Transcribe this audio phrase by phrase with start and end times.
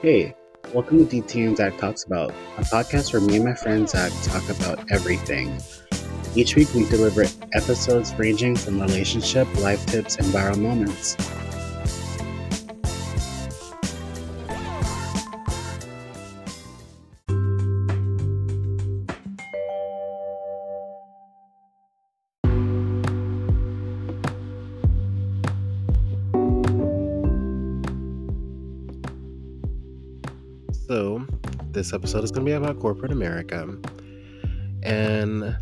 [0.00, 0.32] Hey,
[0.72, 4.12] welcome to DT and Zach Talks About, a podcast where me and my friend Zach
[4.22, 5.60] talk about everything.
[6.36, 7.24] Each week we deliver
[7.54, 11.16] episodes ranging from relationship, life tips, and viral moments.
[31.88, 33.66] This episode is going to be about corporate America.
[34.82, 35.56] And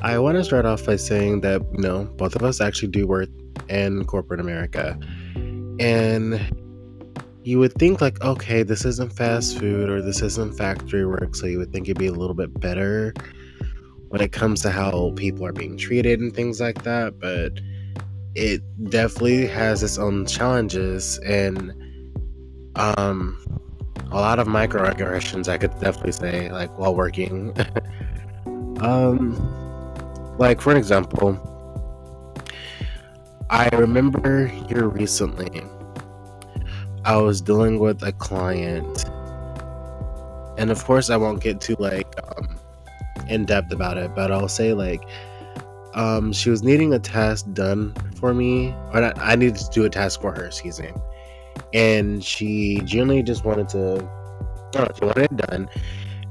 [0.00, 3.06] I want to start off by saying that, you know, both of us actually do
[3.06, 3.28] work
[3.68, 4.98] in corporate America.
[5.78, 6.40] And
[7.42, 11.34] you would think, like, okay, this isn't fast food or this isn't factory work.
[11.36, 13.12] So you would think it'd be a little bit better
[14.08, 17.18] when it comes to how people are being treated and things like that.
[17.18, 17.60] But
[18.34, 21.18] it definitely has its own challenges.
[21.18, 21.74] And,
[22.76, 23.59] um,
[24.12, 27.54] a lot of microaggressions i could definitely say like while working.
[28.80, 29.36] Um
[30.38, 31.38] like for an example
[33.50, 35.62] i remember here recently
[37.04, 39.04] i was dealing with a client.
[40.56, 42.08] And of course i won't get too like
[42.38, 42.58] um,
[43.28, 45.02] in depth about it but i'll say like
[45.92, 49.84] um she was needing a task done for me or not, i needed to do
[49.84, 50.88] a task for her excuse me
[51.72, 54.08] and she genuinely just wanted to
[54.76, 55.68] oh, she wanted it done.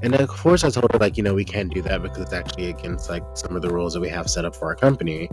[0.02, 2.32] And of course i told her like you know we can't do that because it's
[2.32, 5.28] actually against like some of the rules that we have set up for our company.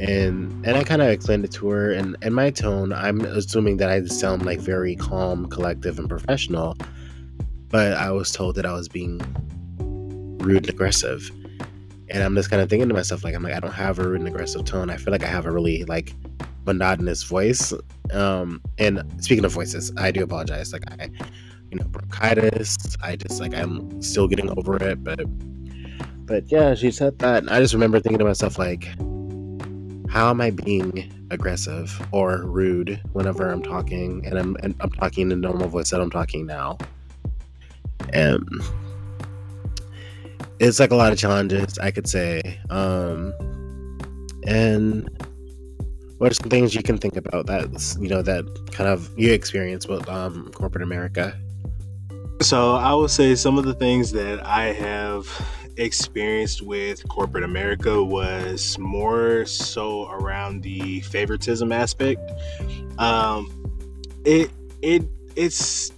[0.00, 3.76] And and i kind of explained it to her and in my tone i'm assuming
[3.76, 6.76] that i sound like very calm collective and professional
[7.68, 9.20] but i was told that i was being
[10.44, 11.30] rude and aggressive.
[12.10, 14.06] And i'm just kind of thinking to myself like i'm like i don't have a
[14.06, 14.90] rude and aggressive tone.
[14.90, 16.14] I feel like i have a really like
[16.66, 17.72] monotonous voice.
[18.12, 20.72] Um, and speaking of voices, I do apologize.
[20.72, 21.10] Like I,
[21.70, 22.76] you know, bronchitis.
[23.02, 25.20] I just like I'm still getting over it, but
[26.26, 27.38] but yeah, she said that.
[27.38, 28.86] And I just remember thinking to myself like,
[30.08, 35.30] how am I being aggressive or rude whenever I'm talking and I'm and I'm talking
[35.30, 36.78] in normal voice that I'm talking now?
[38.12, 38.48] And
[40.60, 42.60] it's like a lot of challenges, I could say.
[42.70, 43.34] Um,
[44.46, 45.08] and
[46.24, 49.30] what are some things you can think about that you know that kind of you
[49.30, 51.38] experience with um, corporate America?
[52.40, 55.28] So I would say some of the things that I have
[55.76, 62.22] experienced with corporate America was more so around the favoritism aspect.
[62.96, 63.52] Um,
[64.24, 65.02] it it
[65.36, 65.92] it's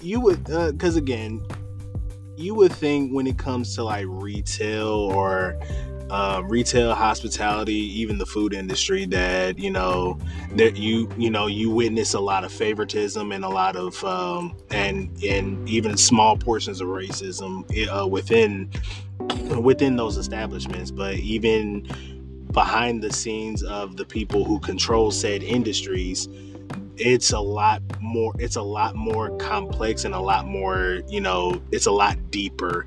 [0.00, 1.44] you would because uh, again
[2.36, 5.58] you would think when it comes to like retail or
[6.10, 10.18] um, retail, hospitality, even the food industry that you know
[10.56, 14.56] that you you know you witness a lot of favoritism and a lot of um,
[14.70, 18.70] and and even small portions of racism uh, within
[19.62, 20.90] within those establishments.
[20.90, 21.88] But even
[22.52, 26.28] behind the scenes of the people who control said industries,
[26.96, 28.34] it's a lot more.
[28.38, 31.02] It's a lot more complex and a lot more.
[31.08, 32.86] You know, it's a lot deeper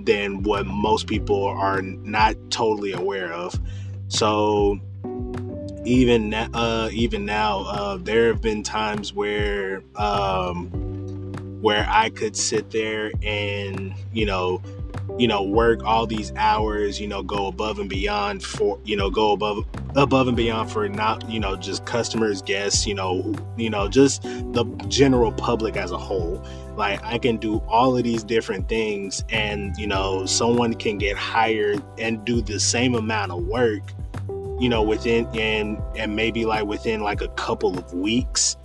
[0.00, 3.58] than what most people are not totally aware of.
[4.08, 4.80] So
[5.84, 10.68] even uh, even now, uh, there have been times where um,
[11.60, 14.62] where I could sit there and you know
[15.18, 19.10] you know work all these hours you know go above and beyond for you know
[19.10, 19.64] go above
[19.96, 24.22] above and beyond for not you know just customers guests you know you know just
[24.22, 26.44] the general public as a whole
[26.78, 31.16] like i can do all of these different things and you know someone can get
[31.16, 33.92] hired and do the same amount of work
[34.58, 38.56] you know within and and maybe like within like a couple of weeks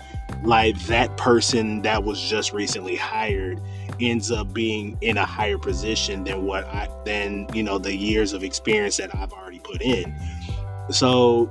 [0.43, 3.59] like that person that was just recently hired
[3.99, 8.33] ends up being in a higher position than what I than you know the years
[8.33, 10.13] of experience that I've already put in.
[10.89, 11.49] So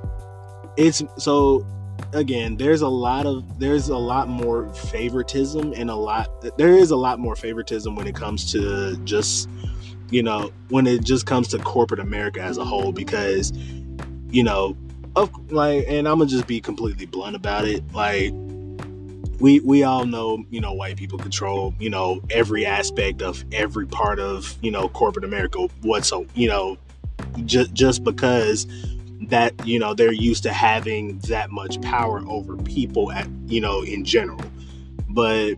[0.77, 1.65] it's so
[2.13, 6.91] again there's a lot of there's a lot more favoritism and a lot there is
[6.91, 9.49] a lot more favoritism when it comes to just
[10.09, 13.51] you know when it just comes to corporate America as a whole because
[14.29, 14.77] you know
[15.15, 18.31] of like and I'm gonna just be completely blunt about it like
[19.39, 23.85] we we all know you know white people control you know every aspect of every
[23.87, 25.67] part of you know corporate America.
[25.81, 26.77] What so you know
[27.45, 28.67] just just because
[29.29, 33.81] that you know they're used to having that much power over people at you know
[33.81, 34.41] in general,
[35.09, 35.55] but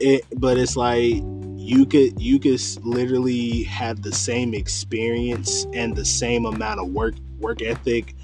[0.00, 1.22] it but it's like
[1.56, 7.14] you could you could literally have the same experience and the same amount of work
[7.38, 8.14] work ethic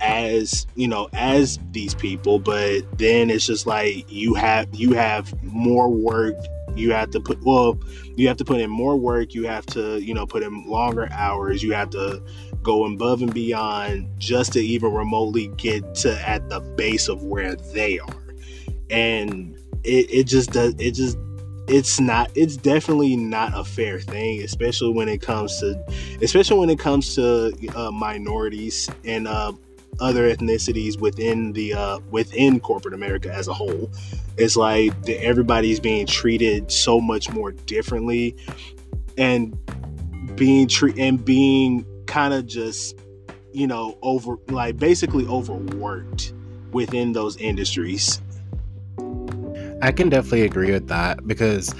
[0.00, 5.32] as you know as these people but then it's just like you have you have
[5.44, 6.34] more work
[6.74, 7.78] you have to put well
[8.16, 11.08] you have to put in more work you have to you know put in longer
[11.12, 12.20] hours you have to
[12.62, 17.56] go above and beyond just to even remotely get to at the base of where
[17.56, 18.34] they are
[18.90, 21.18] and it, it just does it just
[21.68, 25.74] it's not it's definitely not a fair thing especially when it comes to
[26.20, 29.52] especially when it comes to uh, minorities and uh,
[30.00, 33.90] other ethnicities within the uh, within corporate America as a whole.
[34.36, 38.36] It's like everybody's being treated so much more differently,
[39.18, 39.56] and
[40.36, 42.98] being treat and being kind of just
[43.52, 46.34] you know over like basically overworked
[46.72, 48.20] within those industries.
[49.80, 51.74] I can definitely agree with that because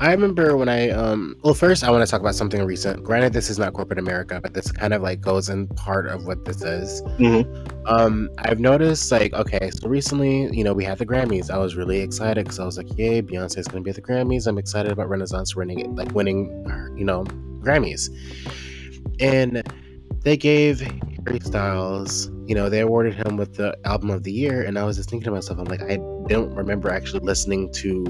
[0.00, 3.04] I remember when I um well first I want to talk about something recent.
[3.04, 6.26] Granted, this is not corporate America, but this kind of like goes in part of
[6.26, 7.02] what this is.
[7.02, 7.86] Mm-hmm.
[7.86, 11.48] Um, I've noticed like okay, so recently you know we had the Grammys.
[11.48, 14.48] I was really excited because I was like, yay, Beyonce's gonna be at the Grammys.
[14.48, 16.48] I'm excited about Renaissance winning it, like winning,
[16.98, 17.22] you know,
[17.62, 18.10] Grammys.
[19.20, 19.62] And
[20.22, 24.62] they gave Harry Styles, you know, they awarded him with the album of the year,
[24.62, 25.96] and I was just thinking to myself, I'm like, I
[26.26, 28.06] don't remember actually listening to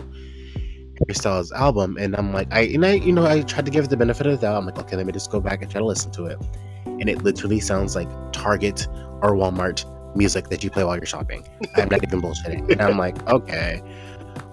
[0.57, 3.85] Harry Styles album, and I'm like, I and I, you know, I tried to give
[3.85, 4.57] it the benefit of the doubt.
[4.57, 6.39] I'm like, okay, let me just go back and try to listen to it,
[6.87, 8.87] and it literally sounds like Target
[9.23, 9.85] or Walmart
[10.17, 11.47] music that you play while you're shopping.
[11.77, 13.79] I'm not even bullshitting, and I'm like, okay,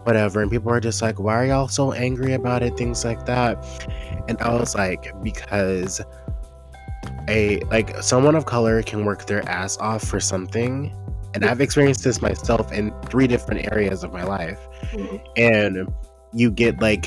[0.03, 0.41] whatever.
[0.41, 2.77] And people are just like, why are y'all so angry about it?
[2.77, 3.63] Things like that,
[4.27, 6.01] and I was like, because
[7.27, 10.93] a like someone of color can work their ass off for something
[11.37, 14.59] and I've experienced this myself in three different areas of my life.
[14.91, 15.17] Mm-hmm.
[15.35, 15.93] And
[16.33, 17.05] you get like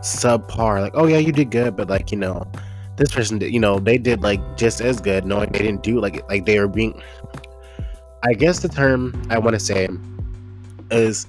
[0.00, 2.50] subpar, like, oh yeah, you did good, but like, you know,
[2.96, 6.00] this person did, you know, they did like just as good, knowing they didn't do
[6.00, 7.00] like like they were being.
[8.24, 9.86] I guess the term I want to say
[10.90, 11.26] is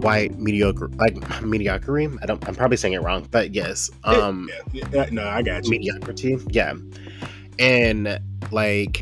[0.00, 2.08] white mediocre, like mediocrity.
[2.22, 2.46] I don't.
[2.48, 3.90] I'm probably saying it wrong, but yes.
[4.04, 5.70] Um, yeah, yeah, no, I got you.
[5.72, 6.74] Mediocrity, yeah,
[7.58, 8.20] and
[8.50, 9.00] like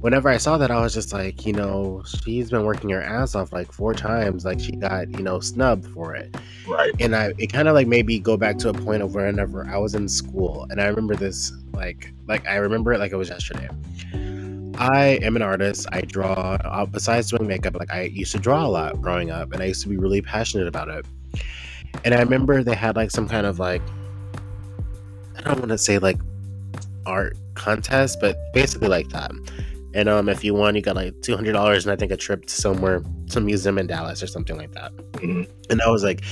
[0.00, 3.34] whenever I saw that, I was just like, you know, she's been working her ass
[3.34, 4.44] off like four times.
[4.44, 6.36] Like she got, you know, snubbed for it.
[6.66, 6.92] Right.
[7.00, 9.66] And I, it kind of like made me go back to a point of whenever
[9.66, 13.16] I was in school, and I remember this like, like I remember it like it
[13.16, 13.68] was yesterday.
[14.78, 15.86] I am an artist.
[15.92, 16.58] I draw.
[16.64, 19.66] Uh, besides doing makeup, like I used to draw a lot growing up, and I
[19.66, 21.04] used to be really passionate about it.
[22.04, 23.82] And I remember they had like some kind of like,
[25.36, 26.18] I don't want to say like
[27.06, 29.32] art contest, but basically like that
[29.94, 32.16] and um, if you won, you got like two hundred dollars, and I think a
[32.16, 34.94] trip to somewhere, some museum in Dallas or something like that.
[34.94, 35.50] Mm-hmm.
[35.70, 36.22] And I was like,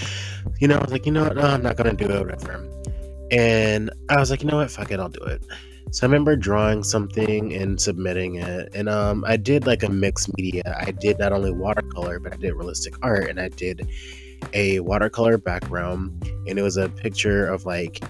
[0.60, 2.68] you know, I was like, you know what, no, I'm not gonna do it, whatever.
[3.30, 5.42] And I was like, you know what, fuck it, I'll do it.
[5.92, 10.36] So I remember drawing something and submitting it, and um, I did like a mixed
[10.36, 10.62] media.
[10.84, 13.88] I did not only watercolor, but I did realistic art, and I did
[14.52, 18.02] a watercolor background, and it was a picture of like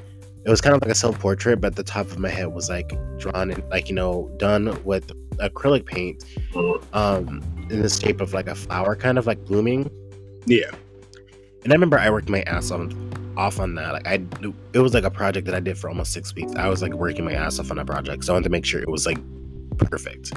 [0.46, 2.70] it was kind of like a self portrait, but the top of my head was
[2.70, 6.24] like drawn and like you know done with acrylic paint,
[6.92, 9.90] um, in the shape of like a flower, kind of like blooming.
[10.46, 10.70] Yeah.
[11.64, 12.92] And I remember I worked my ass off
[13.36, 13.92] off on that.
[13.92, 14.24] Like I,
[14.72, 16.52] it was like a project that I did for almost six weeks.
[16.56, 18.64] I was like working my ass off on that project, so I wanted to make
[18.64, 19.18] sure it was like
[19.78, 20.32] perfect,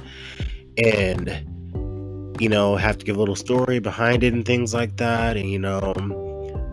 [0.78, 5.38] and you know have to give a little story behind it and things like that,
[5.38, 5.94] and you know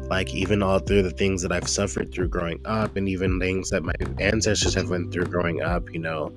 [0.09, 3.71] like even all through the things that I've suffered through growing up and even things
[3.71, 6.35] that my ancestors have went through growing up, you know,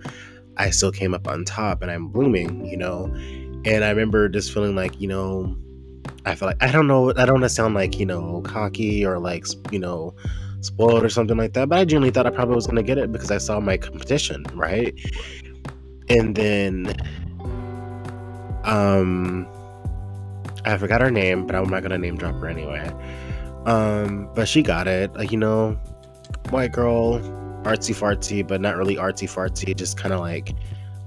[0.57, 3.05] I still came up on top and I'm blooming, you know.
[3.65, 5.55] And I remember just feeling like, you know,
[6.25, 9.05] I feel like I don't know, I don't want to sound like, you know, cocky
[9.05, 10.13] or like, you know,
[10.61, 13.11] spoiled or something like that, but I genuinely thought I probably was gonna get it
[13.11, 14.93] because I saw my competition, right?
[16.09, 16.95] And then
[18.63, 19.47] um
[20.65, 22.91] I forgot her name, but I'm not gonna name drop her anyway.
[23.65, 25.13] Um, but she got it.
[25.13, 25.79] Like, you know,
[26.49, 27.19] white girl,
[27.63, 30.53] artsy fartsy, but not really artsy fartsy, just kind of like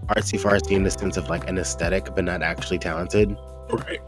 [0.08, 3.36] artsy fartsy in the sense of like an aesthetic, but not actually talented.
[3.70, 4.00] Right.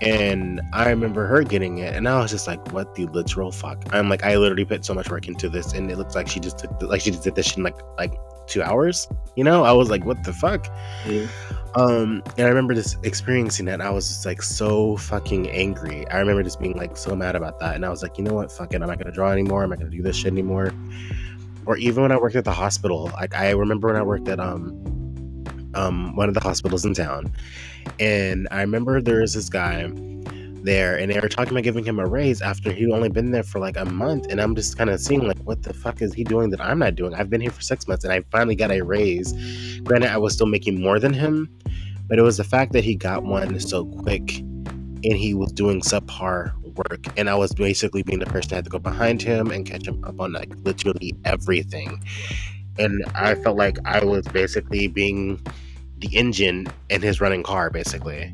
[0.00, 3.84] And I remember her getting it, and I was just like, "What the literal fuck?"
[3.92, 6.40] I'm like, I literally put so much work into this, and it looks like she
[6.40, 8.14] just took, the, like she just did this in like like
[8.46, 9.08] two hours.
[9.36, 10.64] You know, I was like, "What the fuck?"
[11.04, 11.80] Mm-hmm.
[11.80, 13.80] Um, and I remember just experiencing that.
[13.80, 16.08] I was just like so fucking angry.
[16.08, 17.76] I remember just being like so mad about that.
[17.76, 18.50] And I was like, you know what?
[18.50, 18.82] Fuck it.
[18.82, 19.62] I'm not gonna draw anymore.
[19.62, 20.72] I'm not gonna do this shit anymore.
[21.66, 24.40] Or even when I worked at the hospital, like I remember when I worked at
[24.40, 24.99] um
[25.74, 27.32] um one of the hospitals in town,
[27.98, 29.90] and I remember there was this guy
[30.62, 33.42] there and they were talking about giving him a raise after he'd only been there
[33.42, 34.26] for like a month.
[34.28, 36.78] And i'm just kind of seeing like what the fuck is he doing that i'm
[36.78, 37.14] not doing?
[37.14, 39.32] I've been here for six months and i finally got a raise.
[39.80, 41.48] Granted i was still making more than him
[42.08, 45.80] but it was the fact that he got one so quick and he was doing
[45.80, 47.06] subpar work.
[47.16, 49.86] And i was basically being the person that had to go behind him and catch
[49.86, 52.02] him up on like literally everything
[52.78, 55.40] and i felt like i was basically being
[55.98, 58.32] the engine in his running car basically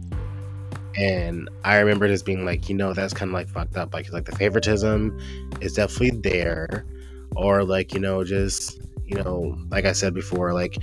[0.99, 3.93] and I remember just being like, you know, that's kind of like fucked up.
[3.93, 5.19] Like, like the favoritism
[5.61, 6.87] is definitely there,
[7.35, 10.78] or like, you know, just you know, like I said before, like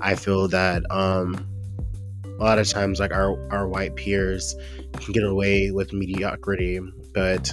[0.00, 1.46] I feel that um
[2.24, 4.54] a lot of times like our our white peers
[4.94, 6.80] can get away with mediocrity,
[7.12, 7.52] but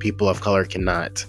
[0.00, 1.24] people of color cannot.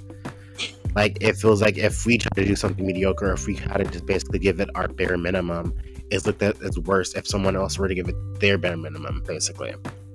[0.96, 3.86] Like it feels like if we try to do something mediocre, if we had to
[3.86, 5.74] just basically give it our bare minimum,
[6.12, 9.24] it's looked at as worse if someone else were to give it their bare minimum,
[9.27, 9.74] basically.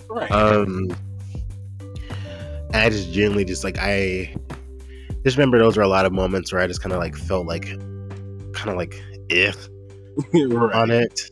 [0.08, 0.30] Right.
[0.30, 0.94] Um,
[2.72, 4.34] I just genuinely just like I
[5.22, 7.46] just remember those were a lot of moments where I just kind of like felt
[7.46, 7.66] like
[8.52, 9.68] kind of like if
[10.34, 10.74] right.
[10.74, 11.30] on it.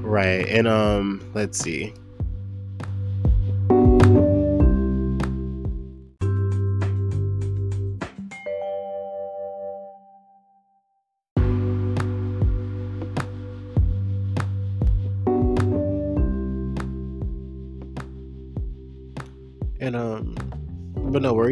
[0.00, 0.46] Right.
[0.48, 1.92] And um let's see.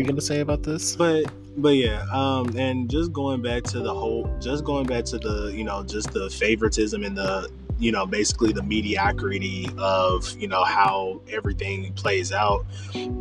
[0.03, 0.97] You gonna say about this?
[0.97, 1.25] but
[1.59, 5.53] but yeah um and just going back to the whole just going back to the
[5.55, 10.65] you know just the favoritism and the you know basically the mediocrity of you know
[10.65, 12.65] how everything plays out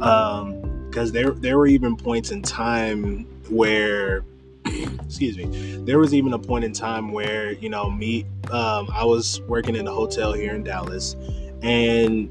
[0.02, 4.24] um because there there were even points in time where
[4.66, 5.46] excuse me
[5.84, 9.76] there was even a point in time where you know me um i was working
[9.76, 11.16] in a hotel here in dallas
[11.64, 12.30] and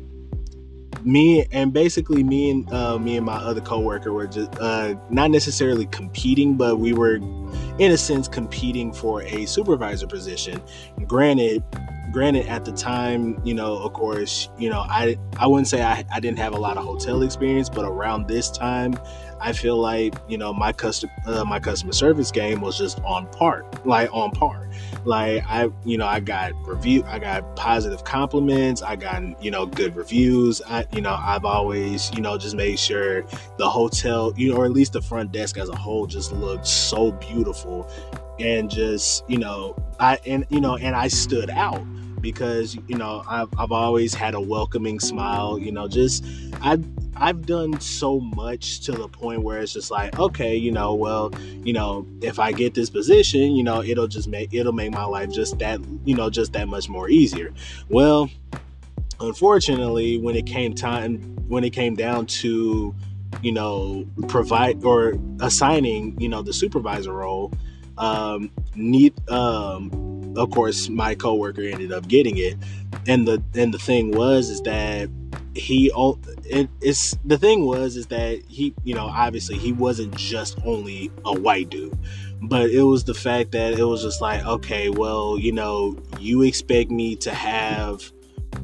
[1.05, 5.31] me and basically me and uh, me and my other coworker were just uh, not
[5.31, 7.17] necessarily competing, but we were
[7.79, 10.61] in a sense competing for a supervisor position.
[11.07, 11.63] Granted,
[12.13, 16.05] granted at the time, you know, of course, you know, I I wouldn't say I,
[16.13, 18.99] I didn't have a lot of hotel experience, but around this time,
[19.41, 23.27] I feel like you know my custom uh, my customer service game was just on
[23.29, 24.69] par, like on par.
[25.05, 29.67] Like I, you know, I got review, I got positive compliments, I got you know
[29.67, 30.61] good reviews.
[30.67, 33.25] I, you know, I've always you know just made sure
[33.57, 36.67] the hotel, you know, or at least the front desk as a whole, just looked
[36.67, 37.91] so beautiful,
[38.39, 41.83] and just you know, I and you know, and I stood out
[42.21, 46.25] because you know I've, I've always had a welcoming smile you know just
[46.61, 46.79] i
[47.21, 51.31] I've done so much to the point where it's just like, okay, you know, well,
[51.63, 55.05] you know, if I get this position, you know, it'll just make it'll make my
[55.05, 57.53] life just that, you know, just that much more easier.
[57.91, 58.31] Well,
[59.21, 62.95] unfortunately, when it came time when it came down to,
[63.43, 67.53] you know, provide or assigning, you know, the supervisor role,
[67.99, 72.57] um, need um of course my coworker ended up getting it.
[73.07, 75.11] And the and the thing was is that
[75.55, 75.91] he
[76.45, 81.11] it, it's the thing was is that he you know obviously he wasn't just only
[81.25, 81.97] a white dude
[82.43, 86.43] but it was the fact that it was just like okay well you know you
[86.43, 88.13] expect me to have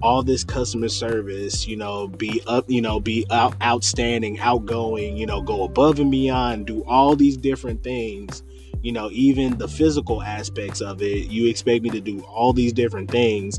[0.02, 5.26] all this customer service you know be up you know be out, outstanding outgoing you
[5.26, 8.43] know go above and beyond do all these different things
[8.83, 11.26] you know even the physical aspects of it.
[11.28, 13.59] You expect me to do all these different things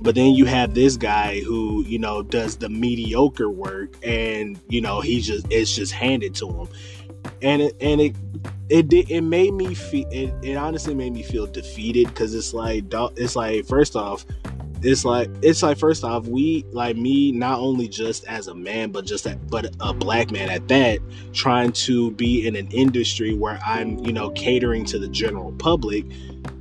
[0.00, 4.80] but then you have this guy who, you know, does the mediocre work and, you
[4.80, 6.68] know, he just it's just handed to him.
[7.40, 8.16] And it and it
[8.68, 12.52] it did it made me feel it, it honestly made me feel defeated because it's
[12.52, 12.84] like
[13.16, 14.24] it's like first off
[14.82, 18.90] it's like it's like first off we like me not only just as a man
[18.90, 20.98] but just that but a black man at that
[21.32, 26.04] trying to be in an industry where i'm you know catering to the general public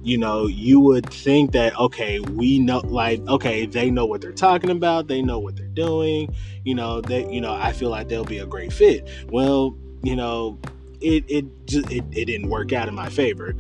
[0.04, 4.32] you know, you would think that, okay, we know, like, okay, they know what they're
[4.32, 8.08] talking about, they know what they're doing, you know, they, you know, I feel like
[8.10, 9.08] they'll be a great fit.
[9.30, 10.60] Well, you know,
[11.02, 13.56] it, it just, it, it didn't work out in my favor.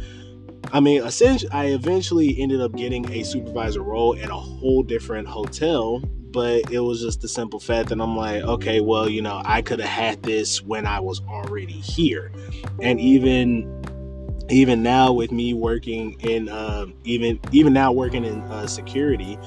[0.71, 5.27] I mean, essentially, I eventually ended up getting a supervisor role at a whole different
[5.27, 5.99] hotel,
[6.31, 9.61] but it was just the simple fact that I'm like, okay, well, you know, I
[9.61, 12.31] could have had this when I was already here.
[12.81, 13.79] And even
[14.49, 19.37] even now with me working in uh, even even now working in uh, security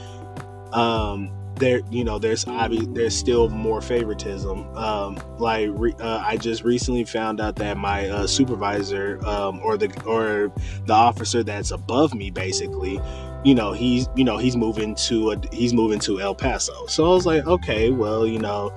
[0.73, 6.37] um there you know there's obviously there's still more favoritism um like re, uh, i
[6.37, 10.53] just recently found out that my uh, supervisor um or the or
[10.87, 13.01] the officer that's above me basically
[13.45, 17.05] you know he's you know he's moving to a he's moving to el paso so
[17.05, 18.73] i was like okay well you know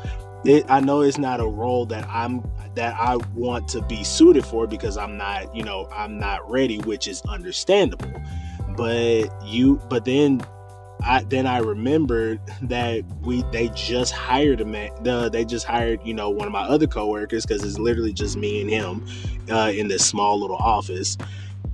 [0.45, 4.45] it, I know it's not a role that I'm that I want to be suited
[4.45, 8.11] for because I'm not, you know, I'm not ready, which is understandable.
[8.75, 10.41] But you, but then
[11.01, 14.91] I then I remembered that we they just hired a man.
[15.03, 18.37] The, they just hired you know one of my other coworkers because it's literally just
[18.37, 19.05] me and him
[19.51, 21.17] uh, in this small little office.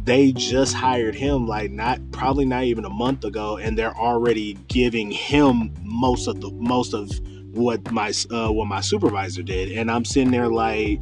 [0.03, 4.55] They just hired him like not probably not even a month ago, and they're already
[4.67, 7.09] giving him most of the most of
[7.53, 10.99] what my uh, what my supervisor did, and I'm sitting there like,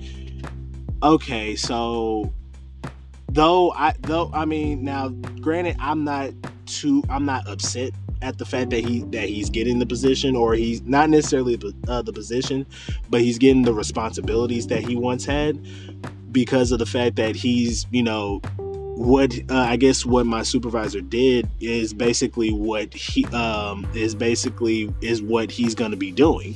[1.01, 2.32] okay, so
[3.30, 6.32] though I though I mean now, granted, I'm not
[6.66, 10.54] too I'm not upset at the fact that he that he's getting the position or
[10.54, 12.66] he's not necessarily uh, the position
[13.10, 15.60] but he's getting the responsibilities that he once had
[16.32, 18.42] because of the fact that he's you know
[18.96, 24.94] what uh, I guess what my supervisor did is basically what he um, is basically
[25.01, 26.56] is what he's going to be doing.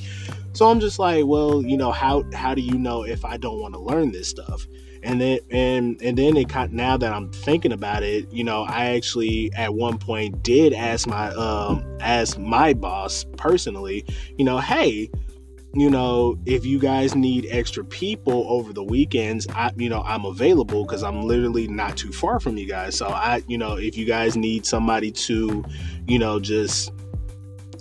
[0.52, 3.60] So I'm just like, well, you know, how how do you know if I don't
[3.60, 4.66] want to learn this stuff?
[5.06, 8.64] And then and and then it kind now that I'm thinking about it, you know,
[8.64, 14.04] I actually at one point did ask my um ask my boss personally,
[14.36, 15.08] you know, hey,
[15.76, 20.24] you know, if you guys need extra people over the weekends, I, you know, I'm
[20.24, 22.96] available because I'm literally not too far from you guys.
[22.96, 25.62] So I, you know, if you guys need somebody to,
[26.08, 26.92] you know, just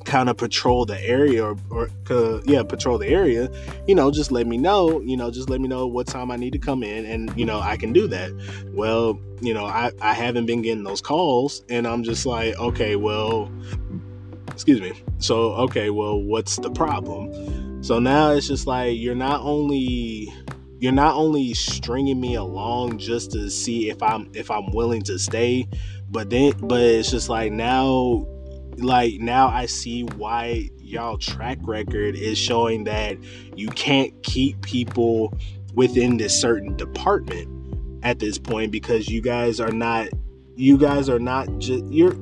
[0.05, 3.49] kind of patrol the area or, or uh, yeah, patrol the area,
[3.87, 6.35] you know, just let me know, you know, just let me know what time I
[6.35, 8.31] need to come in and, you know, I can do that.
[8.73, 12.95] Well, you know, I, I haven't been getting those calls and I'm just like, okay,
[12.95, 13.51] well,
[14.51, 14.93] excuse me.
[15.19, 17.83] So, okay, well, what's the problem?
[17.83, 20.33] So now it's just like you're not only
[20.79, 25.19] you're not only stringing me along just to see if I'm if I'm willing to
[25.19, 25.67] stay,
[26.09, 28.27] but then but it's just like now
[28.77, 33.17] like now I see why y'all track record is showing that
[33.55, 35.33] you can't keep people
[35.73, 37.49] within this certain department
[38.03, 40.09] at this point because you guys are not
[40.55, 42.13] you guys are not just you're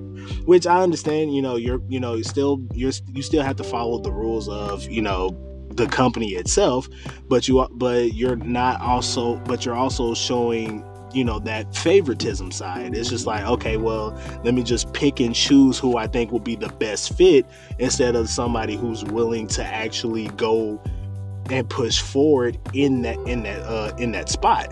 [0.46, 3.64] which I understand, you know, you're you know, you still you're you still have to
[3.64, 5.38] follow the rules of, you know,
[5.76, 6.88] the company itself
[7.28, 12.96] but you but you're not also but you're also showing you know that favoritism side.
[12.96, 16.40] It's just like okay well let me just pick and choose who i think will
[16.40, 17.46] be the best fit
[17.80, 20.82] instead of somebody who's willing to actually go
[21.50, 24.72] and push forward in that in that uh in that spot.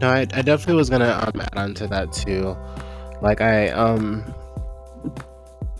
[0.00, 2.56] No I, I definitely was gonna um, add on to that too.
[3.22, 4.34] Like i um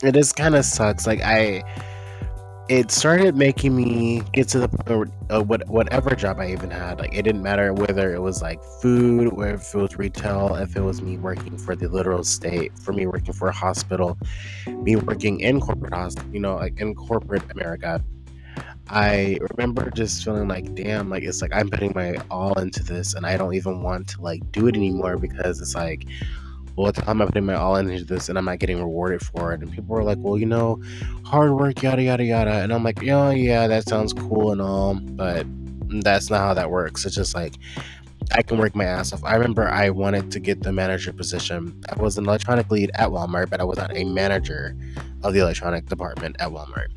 [0.05, 1.07] it just kind of sucks.
[1.07, 1.63] Like I,
[2.69, 6.71] it started making me get to the point where uh, what, whatever job I even
[6.71, 10.55] had, like it didn't matter whether it was like food, or if it was retail,
[10.55, 14.17] if it was me working for the literal state, for me working for a hospital,
[14.67, 18.03] me working in corporate hospital, you know, like in corporate America.
[18.89, 23.15] I remember just feeling like, damn, like it's like I'm putting my all into this,
[23.15, 26.07] and I don't even want to like do it anymore because it's like
[26.77, 29.23] well, the time I put in my all into this and I'm not getting rewarded
[29.25, 29.61] for it.
[29.61, 30.83] And people were like, well, you know,
[31.25, 32.63] hard work, yada, yada, yada.
[32.63, 35.47] And I'm like, yeah, yeah, that sounds cool and all, but
[36.03, 37.05] that's not how that works.
[37.05, 37.55] It's just like,
[38.33, 39.23] I can work my ass off.
[39.23, 41.81] I remember I wanted to get the manager position.
[41.91, 44.77] I was an electronic lead at Walmart, but I was not a manager
[45.23, 46.89] of the electronic department at Walmart.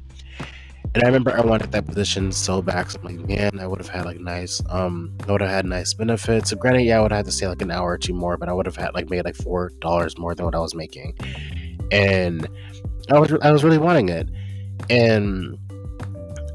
[0.94, 2.90] And I remember I wanted that position so bad.
[2.90, 5.66] So I'm like, man, I would have had like nice, um, I would have had
[5.66, 6.50] nice benefits.
[6.50, 8.38] So granted, yeah, I would have had to stay like an hour or two more,
[8.38, 10.74] but I would have had like made like four dollars more than what I was
[10.74, 11.16] making.
[11.92, 12.48] And
[13.12, 14.30] I was I was really wanting it.
[14.90, 15.58] And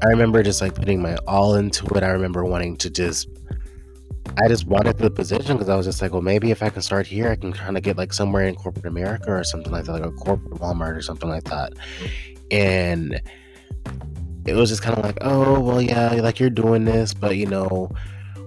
[0.03, 2.03] I remember just like putting my all into it.
[2.03, 3.29] I remember wanting to just
[4.37, 6.81] I just wanted the position because I was just like, well, maybe if I can
[6.81, 9.85] start here, I can kind of get like somewhere in corporate America or something like
[9.85, 11.73] that, like a corporate Walmart or something like that.
[12.49, 13.21] And
[14.45, 17.45] it was just kind of like, oh, well, yeah, like you're doing this, but you
[17.45, 17.89] know,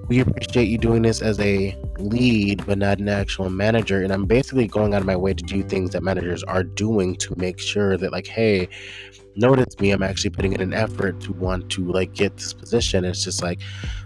[0.08, 4.02] we appreciate you doing this as a lead, but not an actual manager.
[4.02, 7.16] And I'm basically going out of my way to do things that managers are doing
[7.16, 8.68] to make sure that, like, hey,
[9.34, 9.90] notice me.
[9.90, 13.04] I'm actually putting in an effort to want to like get this position.
[13.04, 13.60] It's just like,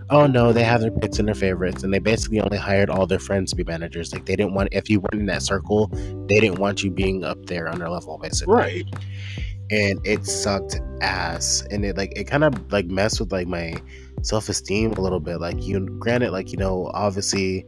[0.09, 3.07] oh no, they have their picks and their favorites, and they basically only hired all
[3.07, 4.13] their friends to be managers.
[4.13, 5.89] Like they didn't want if you weren't in that circle,
[6.29, 8.55] they didn't want you being up there on their level, basically.
[8.55, 8.87] Right
[9.71, 13.75] and it sucked ass and it like it kind of like messed with like my
[14.23, 17.65] self-esteem a little bit like you granted like you know obviously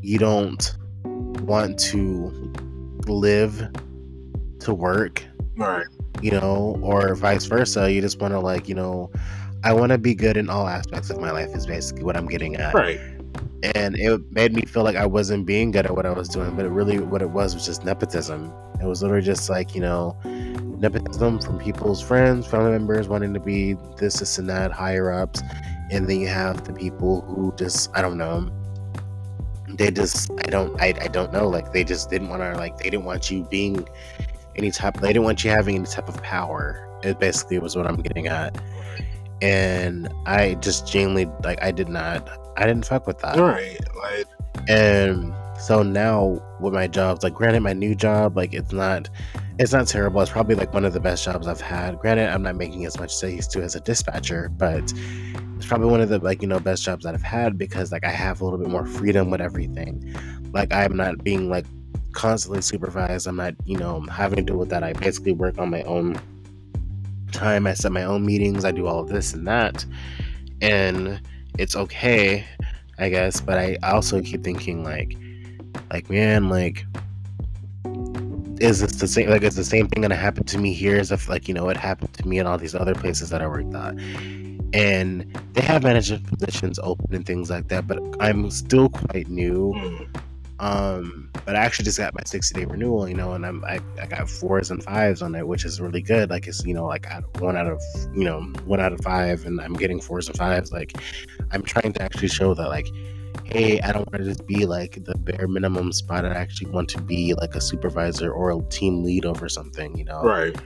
[0.00, 0.76] you don't
[1.42, 2.52] want to
[3.06, 3.68] live
[4.60, 5.24] to work
[5.56, 5.86] right
[6.20, 9.10] you know or vice versa you just want to like you know
[9.64, 12.28] i want to be good in all aspects of my life is basically what i'm
[12.28, 13.00] getting at right
[13.74, 16.56] and it made me feel like I wasn't being good at what I was doing.
[16.56, 18.52] But it really, what it was was just nepotism.
[18.80, 20.16] It was literally just like you know,
[20.82, 25.40] nepotism from people's friends, family members wanting to be this, this, and that, higher ups,
[25.90, 28.50] and then you have the people who just I don't know.
[29.68, 32.76] They just I don't I, I don't know like they just didn't want to like
[32.76, 33.88] they didn't want you being
[34.56, 36.86] any type they didn't want you having any type of power.
[37.02, 38.60] It basically was what I'm getting at
[39.40, 43.38] and I just genuinely like I did not I didn't fuck with that.
[43.38, 43.78] Right.
[43.96, 44.26] Like
[44.68, 49.08] and so now with my jobs, like granted my new job, like it's not
[49.58, 50.20] it's not terrible.
[50.20, 51.98] It's probably like one of the best jobs I've had.
[51.98, 54.82] Granted, I'm not making as much as I used to as a dispatcher, but
[55.56, 58.04] it's probably one of the like, you know, best jobs that I've had because like
[58.04, 60.14] I have a little bit more freedom with everything.
[60.52, 61.66] Like I'm not being like
[62.12, 63.26] constantly supervised.
[63.26, 64.82] I'm not, you know, having to deal with that.
[64.82, 66.20] I basically work on my own
[67.30, 67.66] time.
[67.66, 68.64] I set my own meetings.
[68.64, 69.84] I do all of this and that.
[70.60, 71.20] And
[71.58, 72.44] it's okay,
[72.98, 73.40] I guess.
[73.40, 75.16] But I also keep thinking like,
[75.90, 76.84] like, man, like,
[78.62, 79.28] is this the same?
[79.28, 81.68] Like, is the same thing gonna happen to me here as if, like, you know,
[81.68, 83.98] it happened to me in all these other places that I worked at?
[84.72, 89.74] And they have management positions open and things like that, but I'm still quite new.
[90.60, 93.80] Um, but I actually just got my 60 day renewal, you know, and I'm I,
[94.00, 96.30] I got fours and fives on it, which is really good.
[96.30, 97.06] Like it's you know like
[97.40, 97.82] one out of
[98.14, 100.70] you know one out of five, and I'm getting fours and fives.
[100.70, 100.92] Like
[101.50, 102.86] I'm trying to actually show that like,
[103.52, 106.24] hey, I don't want to just be like the bare minimum spot.
[106.24, 110.04] I actually want to be like a supervisor or a team lead over something, you
[110.04, 110.22] know.
[110.22, 110.56] Right.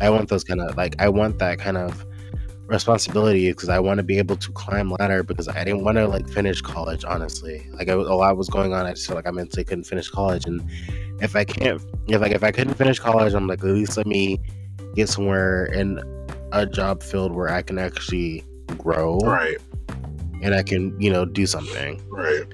[0.00, 2.04] I want those kind of like I want that kind of
[2.66, 6.08] responsibility because I want to be able to climb ladder because I didn't want to
[6.08, 9.26] like finish college honestly like I, a lot was going on I just felt like
[9.28, 10.68] I mentally couldn't finish college and
[11.22, 14.08] if I can't if like if I couldn't finish college I'm like at least let
[14.08, 14.40] me
[14.96, 16.00] get somewhere in
[16.50, 18.44] a job field where I can actually
[18.78, 19.58] grow right
[20.46, 22.00] and I can you know do something.
[22.08, 22.44] Right.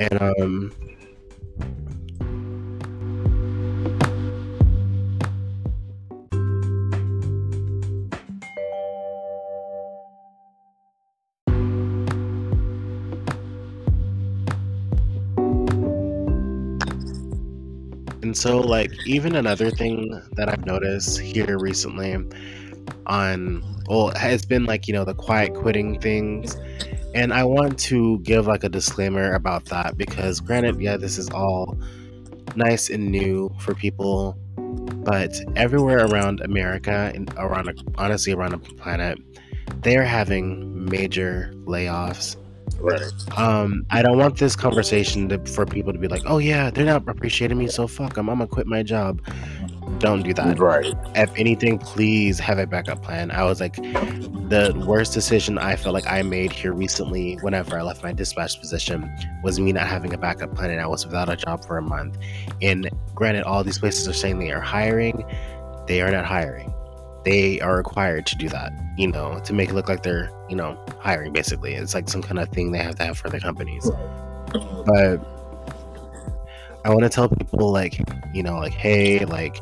[0.00, 0.72] And um
[18.20, 22.14] And so, like, even another thing that I've noticed here recently
[23.06, 26.56] on, well, has been like, you know, the quiet quitting things.
[27.14, 31.28] And I want to give like a disclaimer about that because, granted, yeah, this is
[31.30, 31.78] all
[32.54, 39.18] nice and new for people, but everywhere around America and around, honestly, around the planet,
[39.82, 42.36] they're having major layoffs
[42.80, 43.02] Right.
[43.36, 46.84] Um, I don't want this conversation to, for people to be like, "Oh yeah, they're
[46.84, 48.28] not appreciating me, so fuck them.
[48.28, 49.20] I'm gonna quit my job."
[49.98, 50.58] Don't do that.
[50.58, 50.94] Right.
[51.14, 53.30] If anything, please have a backup plan.
[53.30, 57.82] I was like, the worst decision I felt like I made here recently, whenever I
[57.82, 59.10] left my dispatch position,
[59.42, 61.82] was me not having a backup plan, and I was without a job for a
[61.82, 62.18] month.
[62.62, 65.24] And granted, all these places are saying they are hiring,
[65.86, 66.72] they are not hiring
[67.28, 70.56] they are required to do that, you know, to make it look like they're, you
[70.56, 71.74] know, hiring basically.
[71.74, 73.90] It's like some kind of thing they have to have for the companies.
[74.86, 75.20] But
[76.84, 78.00] I want to tell people like,
[78.32, 79.60] you know, like, hey, like,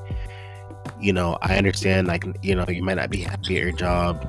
[1.01, 4.27] you know, I understand like, you know, you might not be happy at your job,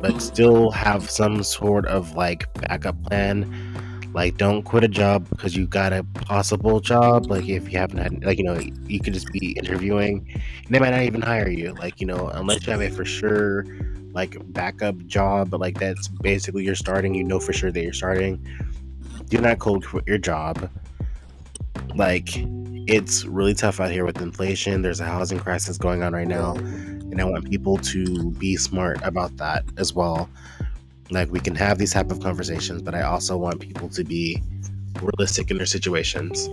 [0.00, 3.44] but still have some sort of like backup plan
[4.16, 7.26] like, don't quit a job because you got a possible job.
[7.26, 10.26] Like, if you haven't had, like, you know, you could just be interviewing,
[10.64, 11.74] and they might not even hire you.
[11.74, 13.66] Like, you know, unless you have a for sure,
[14.14, 17.14] like, backup job, but like that's basically you're starting.
[17.14, 18.42] You know for sure that you're starting.
[19.28, 20.70] Do not cold quit your job.
[21.94, 22.30] Like,
[22.86, 24.82] it's really tough out here with inflation.
[24.82, 28.98] There's a housing crisis going on right now, and I want people to be smart
[29.02, 30.28] about that as well.
[31.10, 34.42] Like we can have these type of conversations but i also want people to be
[35.00, 36.48] realistic in their situations.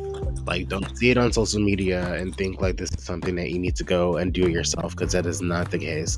[0.46, 3.60] Like don't see it on social media and think like this is something that you
[3.60, 6.18] need to go and do it yourself because that is not the case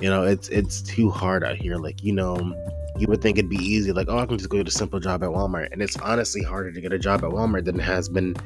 [0.00, 1.76] you know it's it's too hard out here.
[1.76, 2.54] Like you know
[2.98, 5.00] you would think it'd be easy like oh i can just go get a simple
[5.00, 5.68] job at walmart.
[5.72, 8.36] And it's honestly harder to get a job at walmart than it has been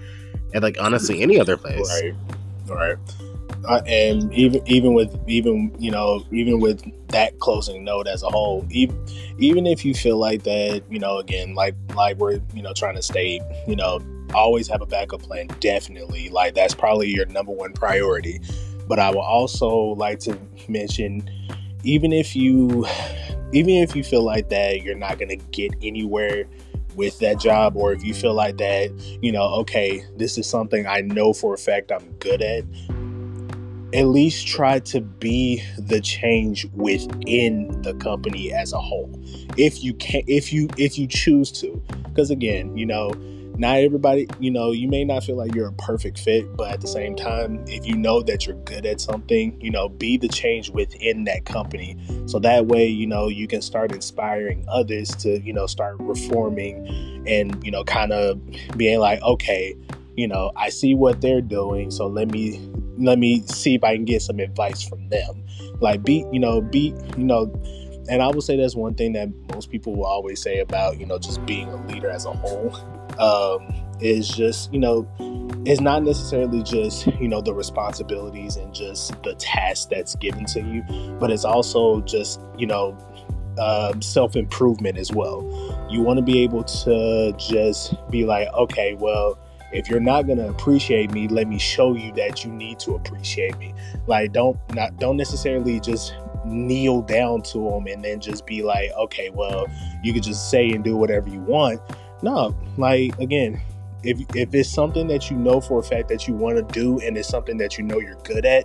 [0.55, 1.89] at like honestly any other place.
[2.03, 2.15] Right.
[2.67, 2.97] Right.
[3.69, 8.29] Uh, and even even with even you know even with that closing note as a
[8.29, 9.05] whole even
[9.39, 12.95] even if you feel like that you know again like like we're you know trying
[12.95, 14.01] to stay, you know
[14.35, 16.29] always have a backup plan definitely.
[16.29, 18.41] Like that's probably your number one priority
[18.91, 20.37] but i would also like to
[20.69, 21.29] mention
[21.85, 22.85] even if you
[23.53, 26.45] even if you feel like that you're not to get anywhere
[26.97, 28.91] with that job or if you feel like that
[29.23, 32.65] you know okay this is something i know for a fact i'm good at
[33.93, 39.11] at least try to be the change within the company as a whole.
[39.57, 41.83] If you can if you if you choose to.
[42.05, 43.11] Because again you know
[43.61, 46.81] not everybody you know you may not feel like you're a perfect fit but at
[46.81, 50.29] the same time if you know that you're good at something you know be the
[50.29, 51.97] change within that company
[52.27, 56.87] so that way you know you can start inspiring others to you know start reforming
[57.27, 58.41] and you know kind of
[58.77, 59.77] being like okay
[60.17, 62.59] you know i see what they're doing so let me
[63.01, 65.43] let me see if I can get some advice from them.
[65.81, 67.51] Like be, you know, be, you know,
[68.09, 71.07] and I would say that's one thing that most people will always say about, you
[71.07, 72.77] know, just being a leader as a whole.
[73.21, 75.07] Um, is just, you know,
[75.67, 80.61] it's not necessarily just, you know, the responsibilities and just the task that's given to
[80.63, 80.83] you,
[81.21, 82.97] but it's also just, you know,
[83.59, 85.43] um, self improvement as well.
[85.91, 89.39] You want to be able to just be like, okay, well,
[89.73, 92.95] if you're not going to appreciate me let me show you that you need to
[92.95, 93.73] appreciate me
[94.09, 98.91] like don't not don't necessarily just kneel down to them and then just be like
[98.99, 99.67] okay well
[100.03, 101.81] you could just say and do whatever you want
[102.23, 103.61] no like again
[104.03, 106.99] if if it's something that you know for a fact that you want to do
[107.01, 108.65] and it's something that you know you're good at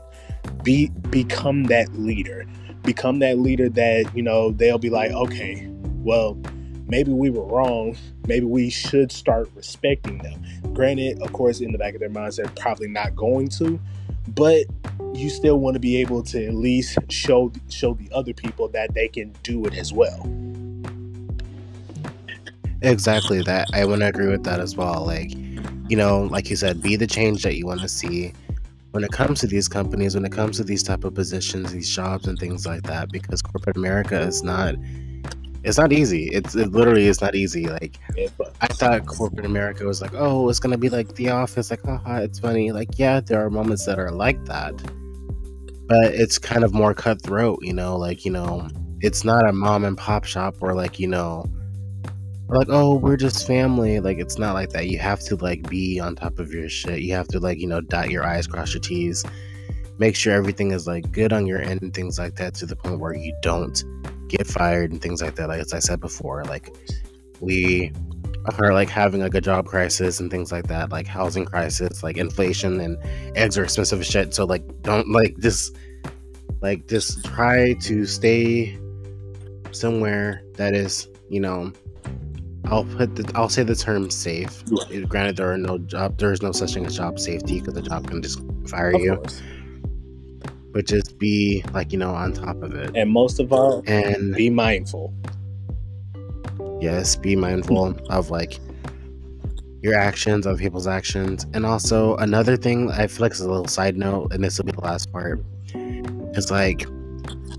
[0.64, 2.46] be become that leader
[2.84, 5.68] become that leader that you know they'll be like okay
[6.04, 6.38] well
[6.88, 7.96] maybe we were wrong.
[8.28, 10.44] Maybe we should start respecting them.
[10.74, 13.80] Granted, of course, in the back of their minds, they're probably not going to,
[14.30, 14.66] but
[15.14, 18.94] you still want to be able to at least show show the other people that
[18.94, 20.20] they can do it as well.
[22.86, 23.68] Exactly that.
[23.74, 25.06] I want to agree with that as well.
[25.06, 25.32] Like,
[25.90, 28.32] you know, like you said, be the change that you want to see
[28.92, 31.90] when it comes to these companies, when it comes to these type of positions, these
[31.90, 34.76] jobs and things like that, because corporate America is not
[35.66, 36.28] it's not easy.
[36.28, 37.68] It's it literally is not easy.
[37.68, 37.98] Like
[38.62, 42.18] I thought corporate America was like, oh, it's gonna be like The Office, like, haha,
[42.18, 42.72] it's funny.
[42.72, 44.76] Like, yeah, there are moments that are like that,
[45.88, 47.60] but it's kind of more cutthroat.
[47.64, 48.68] You know, like you know,
[49.02, 51.50] it's not a mom and pop shop where like you know,
[52.48, 54.00] like oh, we're just family.
[54.00, 54.88] Like it's not like that.
[54.88, 57.00] You have to like be on top of your shit.
[57.00, 59.24] You have to like you know dot your i's, cross your t's,
[59.98, 62.76] make sure everything is like good on your end and things like that to the
[62.76, 63.84] point where you don't
[64.28, 65.50] get fired and things like that.
[65.50, 66.76] Like as I said before, like
[67.40, 67.92] we
[68.60, 72.18] are like having like a job crisis and things like that, like housing crisis, like
[72.18, 72.98] inflation and
[73.36, 74.34] eggs are expensive as shit.
[74.34, 75.76] So like don't like just
[76.62, 78.78] like just try to stay
[79.72, 81.72] somewhere that is, you know,
[82.68, 84.64] I'll put the I'll say the term safe.
[84.70, 85.08] Right.
[85.08, 87.82] Granted, there are no job there is no such thing as job safety because the
[87.82, 89.16] job can just fire of you.
[89.16, 89.42] Course
[90.76, 94.36] but just be like you know on top of it and most of all and
[94.36, 95.14] be mindful
[96.82, 98.60] yes be mindful of like
[99.82, 103.70] your actions of people's actions and also another thing i feel like is a little
[103.70, 105.40] side note and this will be the last part
[106.34, 106.86] is like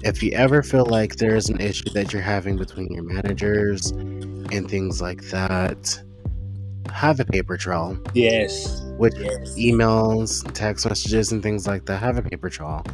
[0.02, 3.92] if you ever feel like there's an issue that you're having between your managers
[4.52, 6.02] and things like that
[6.92, 7.98] have a paper trail.
[8.14, 8.82] Yes.
[8.98, 9.54] With yes.
[9.58, 11.98] emails, text messages, and things like that.
[11.98, 12.84] Have a paper trail.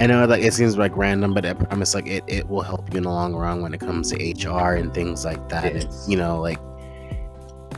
[0.00, 2.92] I know like it seems like random, but I promise like it, it will help
[2.92, 5.74] you in the long run when it comes to HR and things like that.
[5.74, 5.84] Yes.
[5.84, 6.58] And, you know, like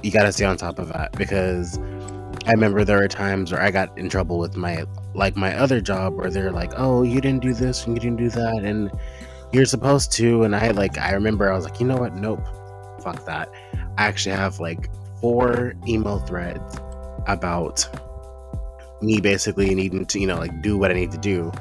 [0.02, 1.78] you gotta stay on top of that because
[2.46, 5.80] I remember there were times where I got in trouble with my like my other
[5.80, 8.90] job where they're like, Oh, you didn't do this and you didn't do that and
[9.52, 12.46] you're supposed to and I like I remember I was like, you know what, nope.
[13.04, 13.52] Fuck that.
[13.96, 14.90] I actually have like
[15.20, 16.78] four email threads
[17.26, 17.86] about
[19.00, 21.52] me basically needing to, you know, like do what I need to do.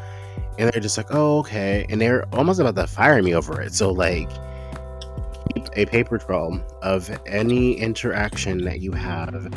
[0.58, 1.86] And they're just like, oh, okay.
[1.90, 3.74] And they're almost about to fire me over it.
[3.74, 4.30] So, like,
[5.54, 9.54] keep a paper trail of any interaction that you have.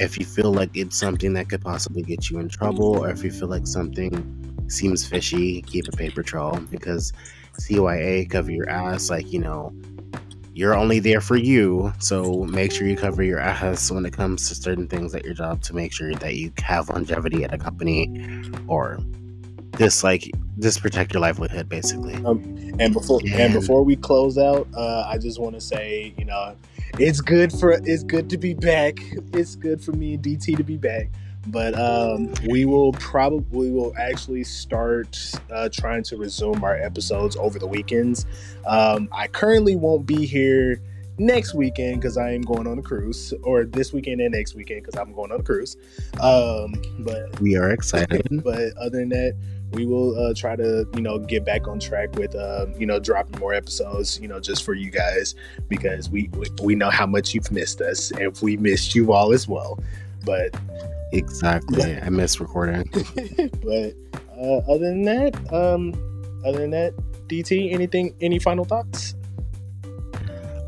[0.00, 3.22] If you feel like it's something that could possibly get you in trouble, or if
[3.22, 7.12] you feel like something seems fishy, keep a paper trail because
[7.60, 9.08] CYA cover your ass.
[9.08, 9.72] Like, you know,
[10.54, 11.92] you're only there for you.
[11.98, 15.34] So make sure you cover your ass when it comes to certain things at your
[15.34, 19.00] job to make sure that you have longevity at a company or
[19.72, 22.14] this like this protect your livelihood basically.
[22.24, 22.40] Um,
[22.78, 26.24] and before and, and before we close out, uh, I just want to say, you
[26.24, 26.56] know,
[27.00, 28.98] it's good for it's good to be back.
[29.32, 31.10] It's good for me and DT to be back
[31.48, 35.18] but um, we will probably will actually start
[35.50, 38.26] uh, trying to resume our episodes over the weekends.
[38.66, 40.80] Um, I currently won't be here
[41.18, 44.84] next weekend because I am going on a cruise, or this weekend and next weekend
[44.84, 45.76] because I'm going on a cruise.
[46.20, 48.26] Um, but we are excited.
[48.44, 49.36] but other than that,
[49.74, 52.98] we will uh, try to you know get back on track with uh, you know
[52.98, 55.34] dropping more episodes you know just for you guys
[55.68, 56.30] because we
[56.62, 59.78] we know how much you've missed us and we missed you all as well
[60.24, 60.54] but
[61.14, 61.96] Exactly.
[61.96, 62.88] I miss recording.
[63.62, 63.94] but
[64.36, 65.94] uh, other than that, um,
[66.44, 66.94] other than that,
[67.28, 69.14] DT, anything, any final thoughts?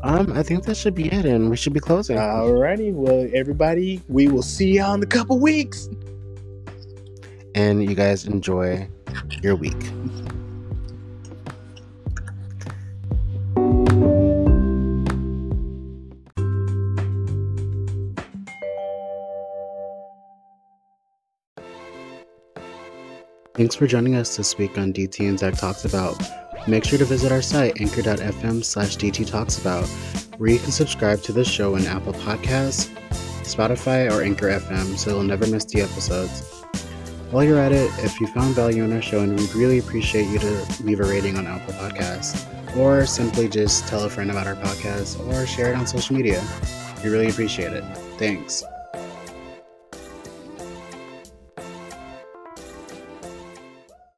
[0.03, 2.17] Um, I think that should be it, and we should be closing.
[2.17, 5.89] Alrighty, well, everybody, we will see y'all in a couple weeks.
[7.55, 8.87] And you guys enjoy
[9.41, 9.91] your week.
[23.57, 26.15] Thanks for joining us this week on DT and Zach Talks About.
[26.67, 29.87] Make sure to visit our site, anchor.fm slash DT Talks About,
[30.37, 32.95] where you can subscribe to the show in Apple Podcasts,
[33.41, 36.41] Spotify, or Anchor FM so you'll never miss the episodes.
[37.31, 40.27] While you're at it, if you found value in our show, and we'd really appreciate
[40.27, 42.45] you to leave a rating on Apple Podcasts,
[42.77, 46.45] or simply just tell a friend about our podcast, or share it on social media.
[47.03, 47.83] We really appreciate it.
[48.19, 48.63] Thanks.